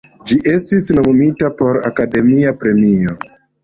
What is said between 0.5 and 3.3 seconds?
estis nomumita por Akademia Premio.